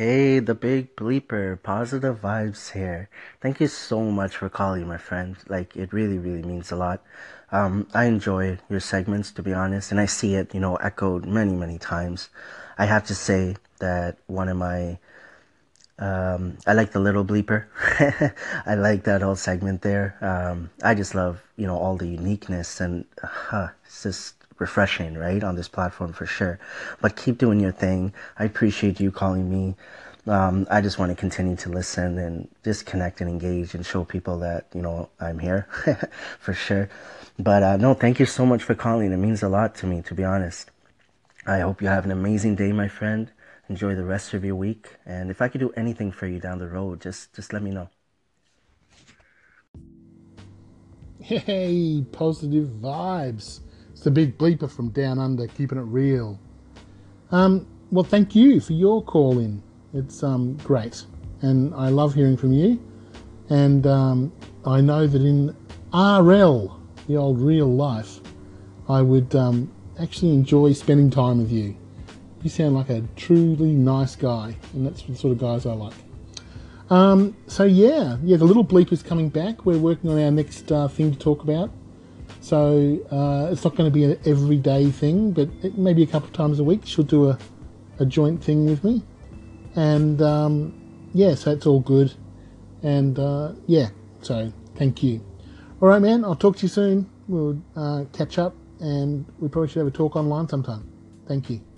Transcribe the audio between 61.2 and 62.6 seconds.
and I love hearing from